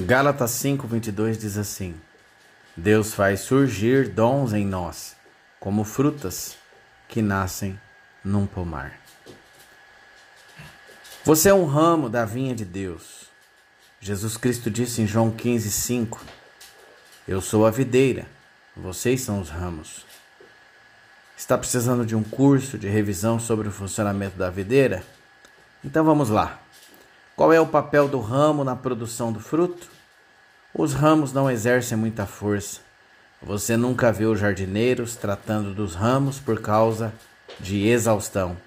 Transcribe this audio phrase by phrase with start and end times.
[0.00, 1.94] Gálatas 5:22 diz assim:
[2.74, 5.14] Deus faz surgir dons em nós,
[5.60, 6.56] como frutas
[7.06, 7.78] que nascem
[8.24, 8.98] num pomar.
[11.22, 13.26] Você é um ramo da vinha de Deus.
[14.00, 16.18] Jesus Cristo disse em João 15:5:
[17.28, 18.26] Eu sou a videira,
[18.74, 20.06] vocês são os ramos.
[21.36, 25.04] Está precisando de um curso de revisão sobre o funcionamento da videira?
[25.84, 26.58] Então vamos lá.
[27.40, 29.88] Qual é o papel do ramo na produção do fruto?
[30.74, 32.80] Os ramos não exercem muita força.
[33.42, 37.14] Você nunca viu jardineiros tratando dos ramos por causa
[37.58, 38.58] de exaustão.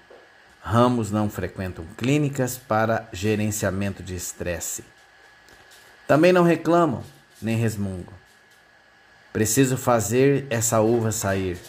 [0.60, 4.82] Ramos não frequentam clínicas para gerenciamento de estresse.
[6.08, 7.04] Também não reclamam
[7.40, 8.12] nem resmungam.
[9.32, 11.60] Preciso fazer essa uva sair.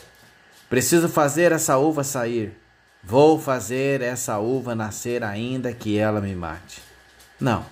[0.67, 2.59] Preciso fazer essa uva sair.
[3.03, 6.95] Vou fazer essa uva nascer ainda que ela me mate.
[7.39, 7.66] Não.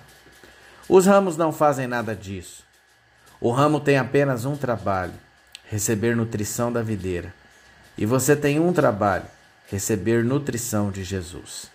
[0.88, 2.62] Os ramos não fazem nada disso.
[3.40, 5.14] O ramo tem apenas um trabalho:
[5.68, 7.34] receber nutrição da videira.
[7.96, 9.24] E você tem um trabalho:
[9.70, 11.70] receber nutrição de Jesus.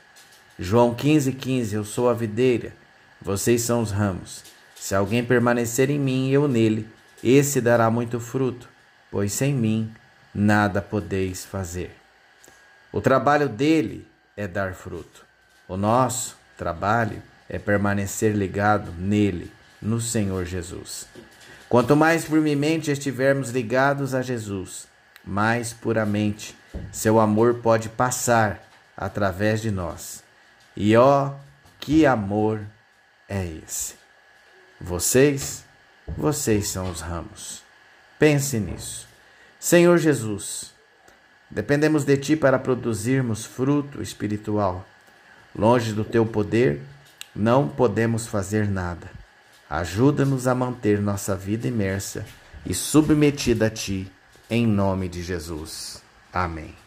[0.58, 2.74] João 15,15 15, Eu sou a videira,
[3.22, 4.44] vocês são os ramos.
[4.76, 6.88] Se alguém permanecer em mim e eu nele,
[7.24, 8.70] esse dará muito fruto,
[9.12, 9.92] pois sem mim
[10.34, 11.96] nada podeis fazer.
[12.92, 15.26] O trabalho dele é dar fruto.
[15.68, 21.08] O nosso trabalho é permanecer ligado nele, no Senhor Jesus.
[21.68, 24.88] Quanto mais firmemente estivermos ligados a Jesus,
[25.26, 26.56] mais puramente
[26.92, 28.62] seu amor pode passar
[28.96, 30.24] através de nós.
[30.76, 31.34] E ó,
[31.80, 32.62] que amor
[33.28, 33.96] é esse!
[34.80, 35.66] Vocês,
[36.18, 37.62] vocês são os ramos.
[38.18, 39.08] Pense nisso.
[39.60, 40.74] Senhor Jesus,
[41.50, 44.86] dependemos de Ti para produzirmos fruto espiritual.
[45.54, 46.82] Longe do Teu poder,
[47.40, 49.10] não podemos fazer nada.
[49.70, 52.26] Ajuda-nos a manter nossa vida imersa
[52.66, 54.12] e submetida a Ti,
[54.50, 56.04] em nome de Jesus.
[56.34, 56.80] Amém.